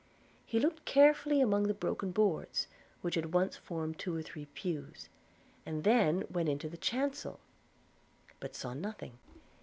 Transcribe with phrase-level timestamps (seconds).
[0.47, 2.65] He looked carefully among the broken boards
[3.01, 5.09] which had once formed two or three pews,
[5.63, 7.39] and then went into the chancel,
[8.39, 9.19] but saw nothing.